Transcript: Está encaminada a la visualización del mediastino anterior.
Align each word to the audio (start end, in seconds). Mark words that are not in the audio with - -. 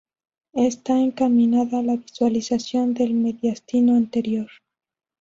Está 0.55 0.97
encaminada 0.99 1.77
a 1.77 1.83
la 1.83 1.95
visualización 1.95 2.95
del 2.95 3.13
mediastino 3.13 3.95
anterior. 3.95 4.49